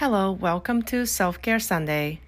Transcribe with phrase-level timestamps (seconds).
[0.00, 2.18] Hello, welcome to Self-Care Sunday.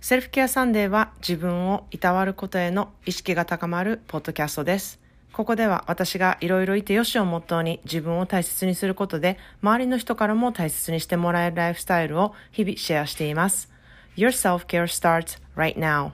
[0.00, 4.98] セルフケアサンデーは自分をいたわることへの意識が高まるポッドキャストです。
[5.32, 13.70] ここでは私がいろいろいてよしをモットーに自分を大切にすることで周りの人からも大切にしてもらえるライフスタイルを日々シェアしています。
[14.16, 16.10] Your self-care starts right now.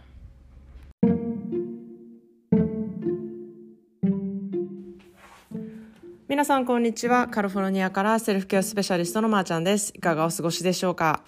[6.29, 7.27] 皆さんこんにちは。
[7.27, 9.95] カリフォルニアからセルフケアスペシャリストのまーちゃんです。
[9.97, 11.23] いかがお過ごしでしょうか、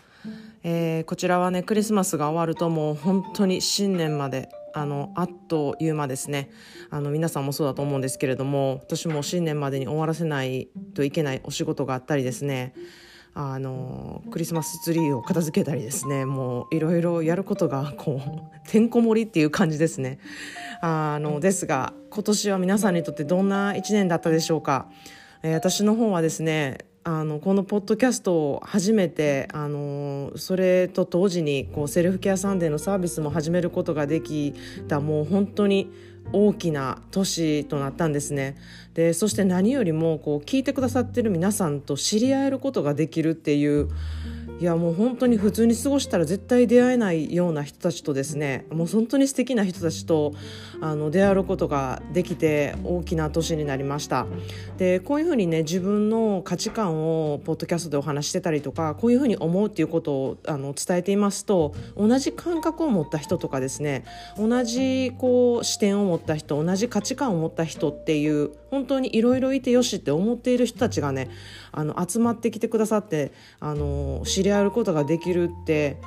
[0.62, 6.50] えー、こちらはね、クリスマスが終わるともう本当に新年まであのあっという間ですね
[6.90, 12.74] あの皆さんもそうだと思うんですけれども私も新年までに終わらせないといけないお仕事があったりですね
[13.34, 18.20] あのクリスマスツリーを片付けたりですねもういろいろやることがこ
[18.64, 20.18] うてんこ盛りっていう感じですね。
[20.80, 24.88] あのですが今年は皆さんにとってどんな1年だったでしょうか、
[25.42, 34.54] えー、私の方はですねあのこのポッドキャストを始めてあのそれと同時にこうセルフケアサンデーのサービスも始めることができ
[34.86, 35.90] たもう本当に
[36.32, 38.56] 大きな年となったんですね。
[38.94, 43.88] でそして何よりもこう聞いてくださってる皆さんと知り合えることができるっていう
[44.60, 50.34] いやもう本当に普通に過ごしたら絶対出会えないような人たちとですねもう本当に素敵な人たちと
[50.82, 54.26] あの出会うことができて大きな年になりました。
[54.76, 64.04] でこういうふうにね自分の価値観をポッドキャストでお話してたりとかこういうふうに思うっていうことをあの伝えていますと同じ感覚を持った人とかですね
[64.36, 71.30] 同じこう視点を持った人同じ価値観を持った人っていう本当にいろいろいてよしって思っている人たちがね
[71.72, 76.00] あの集まってきてくださってあの知り合うことができるって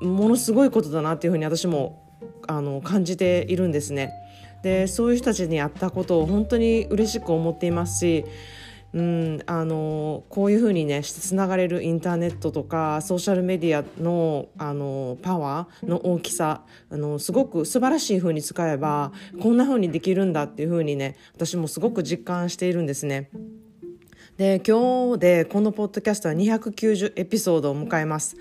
[0.00, 2.02] ものすごいことだなっていうふうに私も
[2.46, 4.12] あの感じているんですね。
[4.62, 8.24] でそういう人たちに会ったことを本当に嬉しく思っていますし
[8.96, 23.28] うん、あのこういうふうにねつながれるインターネットとかソーシャルメディアのあのパワーの大きさあのすごく素晴らしいふうに使えばこんなふうにできるんだっていうふうにね私もすごく実感しているんですね。
[24.36, 28.36] で今日でこのポッドキャストは290エピソードを迎えます。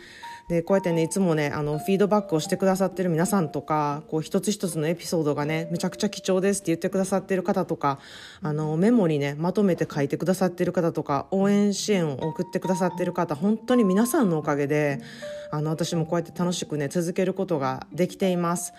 [0.50, 7.98] でこうやってねいつもねあのフィードバックをしてくださってる皆さんとかこう一つ一つのエピソードがねめちゃくちゃ貴重ですって言ってくださってる方とか
[8.44, 15.02] あのメモにねまとめて書いてくださってる方とか応援支援を送ってくださってる方本当に皆さんのおかげで
[15.50, 18.74] あの私もこうやって楽しくね続けることができています。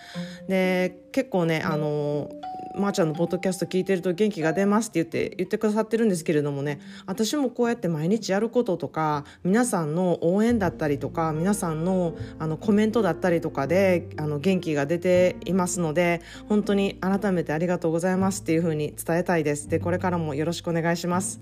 [0.47, 2.29] で結構ねあの
[2.77, 19.67] まー、あ、ちゃんのポッドキャスト聞いてると元気が出ますって言って言ってくださってるんですけれどもね私もこうやって毎日やることとか皆さんの応援だったりとか皆さんのあのコメントだったりとかであの元気が出ていますので本当に改めてありがとうございますっていうふうに伝えたいです。
[19.67, 21.41] でこれからもよろしくお願いします。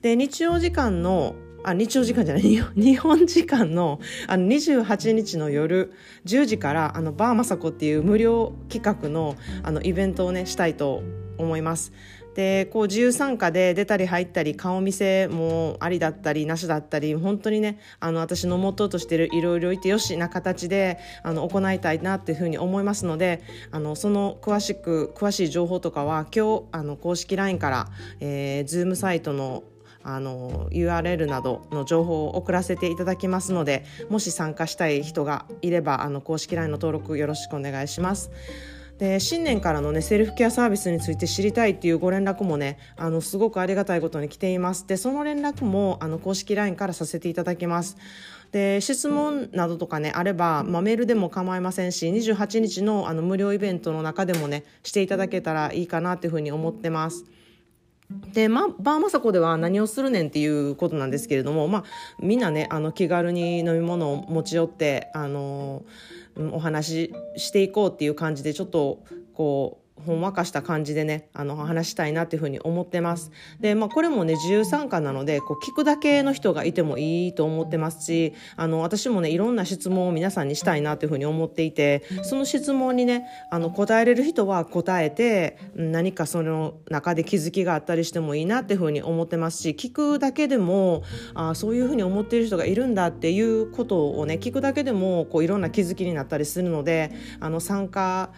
[0.00, 1.34] で日曜時間の
[1.64, 2.42] あ日曜時間じゃない
[2.76, 5.92] 日本時間のあの28日の夜
[6.26, 11.02] 10時からあのバーマサコっていう無料企画のあのイベントをねしたいと
[11.38, 11.92] 思います。
[12.34, 27.88] でこう自由参加で出たり入ったり顔見せもありだったりなしだったり本当にねあの私のモットーとしているいろいろいてよしな形であの行いたいなっていうふうに思いますのであのその詳しく詳しい情報とかは今日あの公式 LINE から、
[28.20, 29.62] えー、Zoom サイトの
[30.04, 38.30] あの URL などの情報を送らせていただきますのでもし参加したい人がいればあの公式 LINE の登録よろしくお願いします。
[38.98, 47.96] で新年からの、ね、セルフケアサービスについて知りたいっていうご連絡もねあのすごくありがたいことに来ていますでその連絡もあの公式 LINE からさせていただきます
[48.52, 57.24] で質問などとかねあれば、まあ、メールでも構いませんし28日のあの無料イベントの中でもねしていただけたらいいかなっていうふうに思ってます。
[58.32, 61.84] で、ま、バーマサコでは何をするねんっていうことなんですけれども、まあ、
[62.20, 65.84] みんなね、あの、気軽に飲み物を持ち寄って、あの、
[66.52, 73.30] お話ししていこうっていう感じで、ちょっと、こう、ほんわかした感じでねあの話したいなっていうふうに思ってます。
[73.60, 91.04] で、まあ、これもね自由参加なのでこう聞くだけの人がいてもいいと思ってますしあの私もねいろんな質問を皆さんにしたいなというふうに思っていてその質問にねあの答えれる人は答えて何かその中で気づきがあったりしてもいいなっていうふうに思ってますし聞くだけでも
[91.34, 98.30] あそういうふうに思っている人がいるんだっていうことをね聞くだけでもこういろんな気づきになったりするのであの参加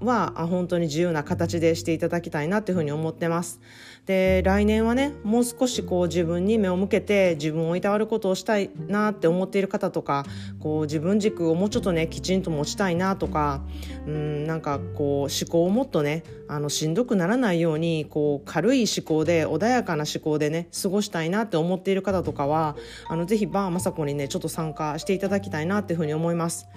[0.00, 3.60] は本当に自自由な形でしていただきたいなというふうに思ってます。
[4.06, 10.24] で来年はねもう少しこう自分に目を向けて自分をいたわることをしたいなって思っている方とか
[10.60, 13.62] こう自分軸をもうちょっとねきちんと持ちたいなとか
[14.06, 22.76] うんなんかこう思考をもっとねあのしんどくならないようにこう軽い思考で穏やかな思考でね過ごしたいなって思っている方とかは
[23.08, 26.68] あのぜひバー雅子にねちょっと参加していただきたいなっていうふうに思います。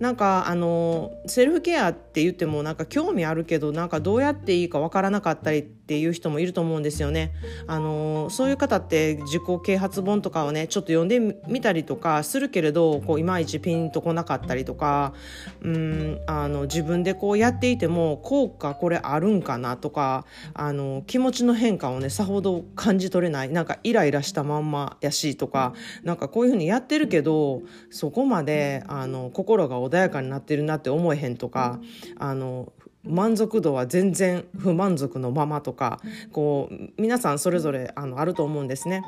[0.00, 7.32] なんかあのセルフケアって言ってもなんか興味あるけどなんかどうやっていいかわからなかったりっていう人もいると思うんですよね。
[7.66, 15.12] あのそういう方って自己啓発本とかをねちょっと読んでみたりとかするけれどこういまいちピンとこなかったりとか
[15.60, 20.24] うんあの自分でこうやっていても効果これあるんかなとか
[20.54, 31.80] あの気持ちの変化をねさほど感じ取れないなんかイライラしたまんまやしとかなんかこういうふうにやってるけどそこまであの心が穏やかになってるなって思えへんとか
[32.18, 32.72] あの
[33.04, 36.00] 満足度は全然不満足のままとか
[36.32, 39.02] こう皆さんそれぞれあのあると思うんですね。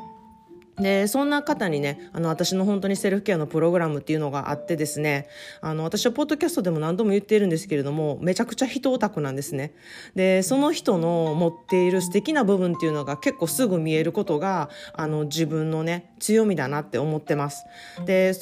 [0.79, 5.27] でそんな方にねあの私の本当にセルフケアのプログラムっていうのがあってですね
[5.63, 9.73] あの私はポッドキャストでも何度も言っているんですけれどもめちゃくちゃ人オタクなんですね
[10.15, 17.65] でその人の持っている素敵な部分っていうのが結構すぐ見えることがあの自分のね強みだなって思ってます
[18.05, 18.35] で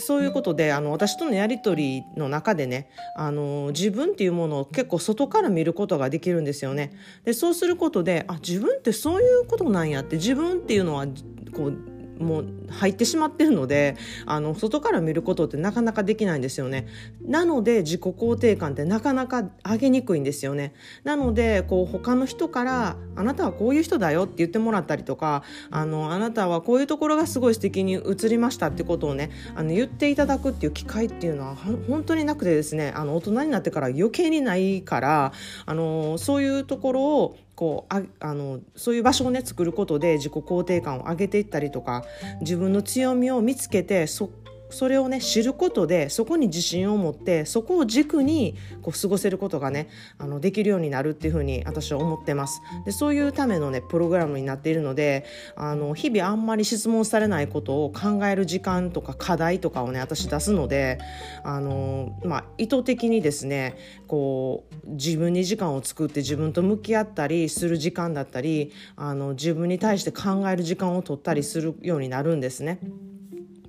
[0.00, 6.92] そういうことであの私とのやり取りの中でねあの自分っていうものを結構外から見ることができるんですよね。
[7.24, 11.06] でそうすることであ自分ってそういうことなんやって自分っていうのは
[11.54, 13.96] こうもう入ってしまってるので
[14.26, 16.86] あの外から見ることってなかなかできないんですよね。
[17.26, 20.74] なので自己肯定感ってなかなか上げにくいんですよね。
[21.04, 31.56] なのでこう他の人から「あなたはこういう人だよ」って言ってもらったりとか「あのあなたはこういうところがすごい素敵に映りました」ってことをねあの言っていただくっていう機会っていうのは
[31.88, 35.32] 本当になくてですねあの大人になってから余計にないから
[35.66, 42.04] あのそういうところをこうああのそういう場所をね作ることで自己肯定感を上げていったりとか
[42.40, 44.30] 自分の強みを見つけてそ
[44.70, 49.88] それをね知ることでそこに自信を持ってそこを軸にこう過ごせることがね
[50.18, 55.24] あのできるようになるっていうふうに私は思ってますでそういうためのねプログラムになっているので
[55.56, 60.98] あの日々あんまり質問されないことを考える時間とか課題とかをね私出すので
[61.42, 63.76] あの、まあ、意図的にですね
[64.06, 72.78] こう自分に時間を作って自分と向き合ったりする時間だったりあの自分に対して考える時間を取ったりするようになるんですね。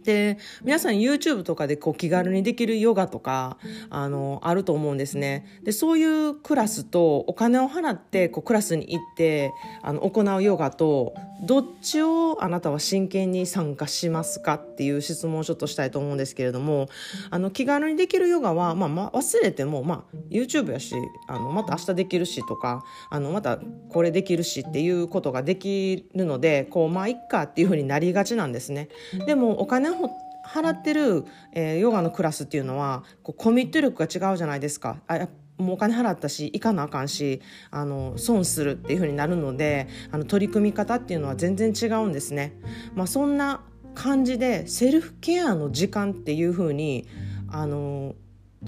[0.03, 3.57] で皆さん YouTube とかでこう気軽にできるヨガとか
[3.89, 5.45] あのあると思うんですね。
[5.63, 16.88] でそういうクラスとお金を払ってこうクラスに行ってあの行うヨガとどっちをあなたは真剣に参加しますかっていう質問をちょっとしたいと思うんですけれども
[17.29, 20.95] あの気軽にできるヨガは、まあ、まあ、忘れても、まあ、YouTube やし
[21.27, 23.59] あのまた明日できるしとかあのまた
[23.89, 28.89] これできるしっていうことができるのでこうまあいっかっていうふうになりがちなんですね。
[29.25, 35.01] でもお金払ってる、えー、ヨガのクラスっていうのはこうコミット力が違うじゃないですか。
[35.07, 35.27] あ
[35.62, 42.54] もうお金払ったし行かなあかんしあの損するっていう風になるのであの取り組み方っていうのは全然違うんですね。
[42.96, 43.62] まあ、そんな
[43.94, 47.08] 感じでセルフケアの時間っていう風に
[47.50, 48.16] あの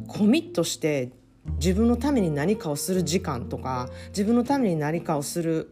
[0.08, 1.12] コミットして
[1.60, 5.70] 自分のために何かをする時間とか自分のために何かをする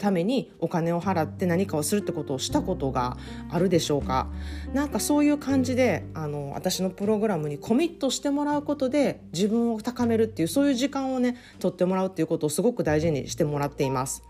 [0.00, 3.16] ためにお金を払って何かをするってことをしたことが
[3.50, 4.26] あるでしょうか
[4.72, 14.24] なんかそういう感じであの私のプログラムにコミットしてもらうことで自分を高めるっていうそういう時間をね取ってもらうっていうことをすごく大事にしてもらっています。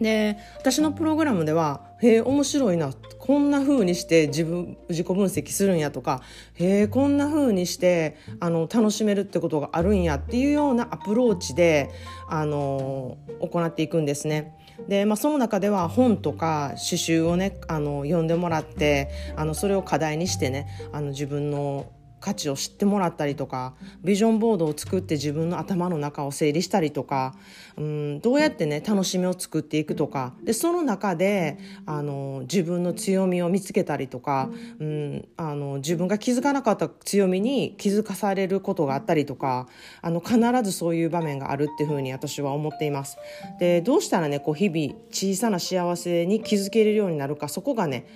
[0.00, 6.22] で私のプログラムでは「へえ面白いなこんな風にして自分自己分析するんや」とか
[6.54, 11.90] 「へえこんな風にしてあの楽しめるってことがあるんや」っていうようなアプローチで
[12.28, 14.55] あの行っていくんですね。
[14.88, 21.86] で、まあ、その中では本とか詩集をねあの読んでもらってあのそれを課題にしてねあの自分の
[22.26, 27.36] 価値を知ってもらったりとかビジョンボードを作って自分の頭の中を整理したりとか
[27.76, 31.56] うんどうやってね楽しみを作っていくとかでその中で
[31.86, 39.68] あの自分の強みを見つけたりとかうんあの自分が気づかなかった強みに気づかされることがあったりとか
[40.02, 43.18] あの必ずそういう場面があるっていうふうに私は思っています。
[43.60, 48.08] でどうしたらねこう日々小さな幸せに気づけるようになるかそこがね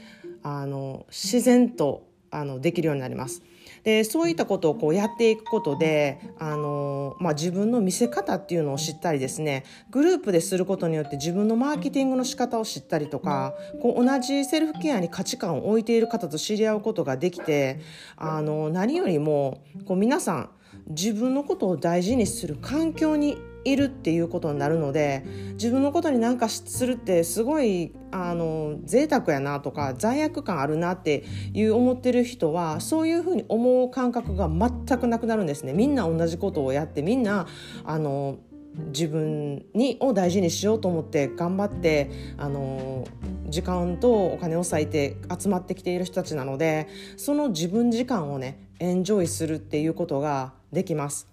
[0.43, 3.43] あの自然とあのできるようになります。
[3.83, 17.81] でそういったことをこうやっていくことであの、まあ、自分の見せ方っていうのを知ったりですねグループですることによって自分のマーケティングの仕方を知ったりとかこう同じセルフケアに価値観を置いている方と知り合うことができて
[18.17, 20.51] あの何よりもこう皆さん
[20.89, 37.47] 自分のことを大事にする環境にいるっていうことになるので自分のことに何かするってすごいあの贅沢やなとか罪悪感あるなっていう思ってる人はそういうふうに思う感覚が全くなくなるんですねみんな同じことをやってみんな
[37.85, 38.39] あの
[38.75, 43.07] 自分にを大事にしようと思って頑張ってあの
[43.49, 51.30] 時間とお金を割いて集まってきている人たちなのでその自分時間をねエンジョイするっていうことができます。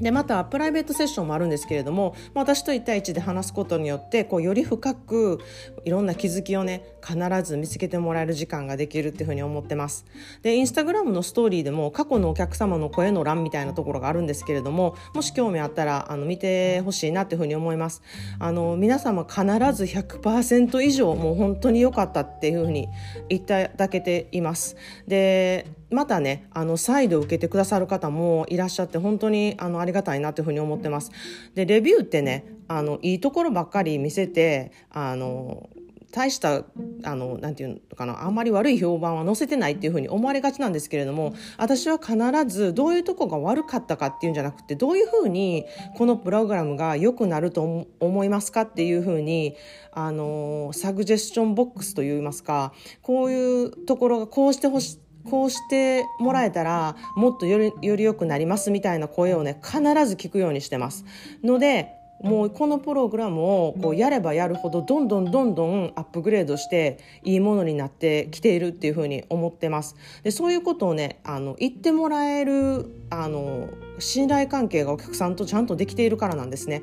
[0.00, 5.40] でまたプライベートセッションもあるんですけれども私と1対1で話すことによってこうより深く
[5.84, 10.06] いろんな気づきをね必ず見つけてもらえる時間ができるっていうふうに思ってます。
[10.42, 18.02] でインスタグラムのストーリーでも過去のお客様の声の欄みたいなところがあるんですけれどももし興味あったらあの見てほしいなっていうふうに思います。
[18.38, 19.42] あの皆様必
[19.72, 22.88] ず100%以上もう本当に良かったっていうふうに
[23.28, 24.76] 言っていただけています。
[25.08, 31.10] でまたねあの再度受けてくださる方もいらっしゃって本当にあのありがたいなというふうに思ってます。
[31.54, 35.68] でレビューってねあのいいところばっかり見せてあの
[36.12, 36.64] 大した
[37.04, 42.16] あのなんていうのかなあんまり悪い評判は載せてないっていうふうに思われがちなんですけれども私は必
[42.46, 45.66] ずどういうとこが悪かったかっていうんじゃなくてどういうふうに
[45.96, 49.56] このプログラムが良くなると思いますかっていうふうに
[49.92, 61.04] あのサグジェスチョンボックスといいますかこういうところがこうしてほしいこうしてもらえたらもっとよりより良くなりますみたいな声をね必ず聞くようにしてます。
[61.42, 69.96] のでもうこのプログラムをこうやればやるほどどんどんどんどんアップグレードしていいものになってきているっていうふうに思ってます。
[70.22, 76.82] でそういうことをねあの言ってもらえるあの信頼関係がお客さんとちゃんとできているからなんですね。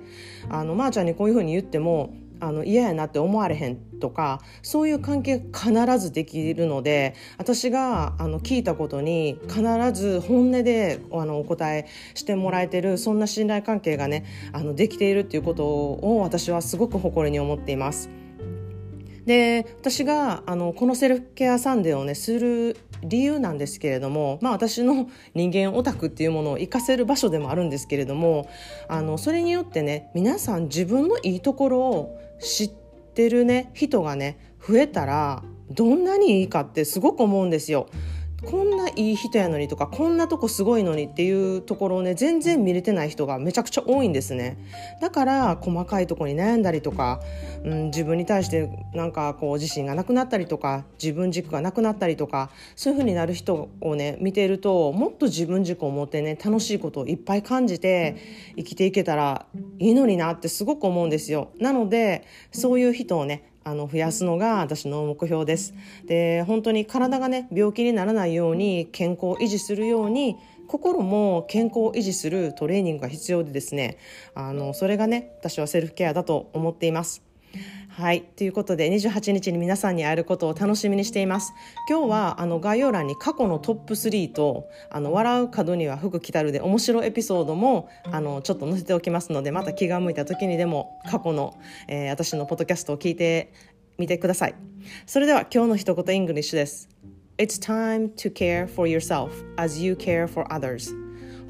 [0.49, 9.61] あのまー、あ、ちゃんにこういうふうに言ってもあの嫌やなって思われへんとかそういう関係必ずできるので私があの聞いたことに必
[9.93, 18.09] ず本音であのお答えしてもらえてるそんな信頼関係がねあのできているっていうことを私はすごく誇りに思っています。
[19.27, 28.49] で私があのこのセルフケアサンデーをねする理由なんですけれども、まあ、私の人間オタクっていうものを活かせる場所でもあるんですけれども
[28.87, 32.69] あのそれによってね皆さん自分のいいところを知っ
[33.13, 37.87] てるね人がね増えたらどんなにいいかってすごく思うんですよ。
[38.45, 44.57] こんないい人やのにとかこんなとこすごいのにっていうところをね全然見れてない人がめちゃくちゃ多いんですね。
[45.01, 47.19] だから細かいとこに悩んだりとか、
[47.63, 58.17] うん、自分に対してなんかこう自信がなくなったりとか自分軸がなくなったりとかそういう風になる人をね見ているともっと自分軸を持ってね楽しいことをいっぱい感じて
[58.55, 59.47] 生きていけたら
[59.79, 61.49] いいのになってすごく思うんですよ。
[61.59, 65.73] なのでそういう人をねあの増やすのが私の目標です。
[66.05, 73.97] で本当に体がね病気にならないように健康を維持するように心も健康を維持するトレーニングが必要でですね
[74.35, 77.26] あのそれがね私はセルフケアだと思っています。
[77.89, 78.21] はい。
[78.21, 81.53] ということで、28日に皆さんに会えることを楽しみにしています。
[81.89, 93.51] 今日は、あの、概要欄に過去のトップ3と、あの、笑う角には服着たるで面白いエピソードも、あの、ちょっと載せておきますので、また気が向いた時にでも、過去の、えー、私のポッドキャストを聞いて
[93.97, 94.55] みてください。
[95.07, 96.89] それでは、今日の一言イングリッシュです。
[97.39, 100.93] It's time to care for yourself as you care for others.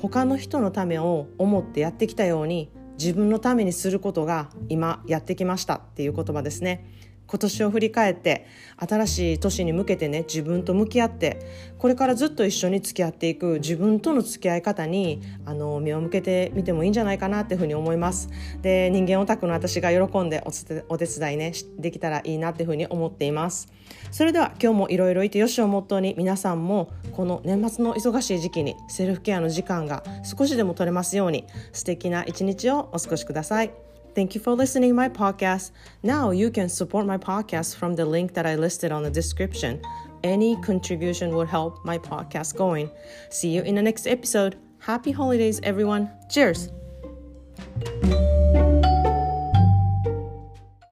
[0.01, 6.85] 他の人のためを思ってやってきたように自分のためにする時が今やってきましたっていう言葉ですね。
[7.27, 11.39] 今年を振り返って新しい年に向けてね自分と向き合って
[11.77, 18.29] これからずっと一緒に付き合っていく自分との付き合い方にあの目を向けてみてもいいんじゃないかなっていうふうに思います。
[18.61, 20.43] で人間オタクの私が喜んで
[20.89, 23.67] お手伝いねできたらいいなっていうふうに思っています。
[24.11, 33.71] それでは今日もいろいろいてよしをモットーに皆さんもこの年末の忙しい時期にセルフケアの時間が少しでも取れますように素敵な一日をお過ごしください。
[34.17, 35.69] Thank you for listening my podcast.
[36.01, 39.79] Now you can support my podcast from the link that I listed on the description.
[40.23, 42.89] Any contribution would help my podcast going.
[43.29, 44.55] See you in the next episode.
[44.79, 46.09] Happy holidays everyone.
[46.31, 46.71] Cheers.